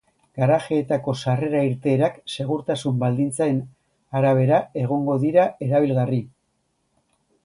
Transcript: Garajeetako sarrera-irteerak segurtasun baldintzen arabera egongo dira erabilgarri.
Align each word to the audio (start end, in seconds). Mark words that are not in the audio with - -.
Garajeetako 0.41 1.13
sarrera-irteerak 1.23 2.15
segurtasun 2.35 2.97
baldintzen 3.03 3.59
arabera 4.21 4.63
egongo 4.85 5.19
dira 5.25 5.45
erabilgarri. 5.67 6.21